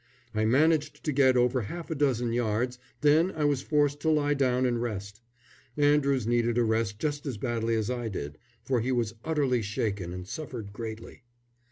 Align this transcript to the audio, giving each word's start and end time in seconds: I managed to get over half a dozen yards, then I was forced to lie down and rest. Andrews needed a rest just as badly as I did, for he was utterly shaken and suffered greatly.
I 0.33 0.45
managed 0.45 1.03
to 1.03 1.11
get 1.13 1.37
over 1.37 1.61
half 1.61 1.91
a 1.91 1.93
dozen 1.93 2.33
yards, 2.33 2.79
then 3.01 3.29
I 3.33 3.45
was 3.45 3.61
forced 3.61 3.99
to 3.99 4.09
lie 4.09 4.33
down 4.33 4.65
and 4.65 4.81
rest. 4.81 5.21
Andrews 5.77 6.25
needed 6.25 6.57
a 6.57 6.63
rest 6.63 6.97
just 6.97 7.27
as 7.27 7.37
badly 7.37 7.75
as 7.75 7.91
I 7.91 8.09
did, 8.09 8.39
for 8.63 8.81
he 8.81 8.91
was 8.91 9.13
utterly 9.23 9.61
shaken 9.61 10.11
and 10.11 10.27
suffered 10.27 10.73
greatly. 10.73 11.21